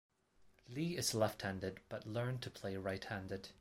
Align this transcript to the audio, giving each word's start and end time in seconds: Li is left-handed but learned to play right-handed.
Li 0.67 0.97
is 0.97 1.13
left-handed 1.13 1.79
but 1.87 2.07
learned 2.07 2.41
to 2.41 2.49
play 2.49 2.75
right-handed. 2.75 3.49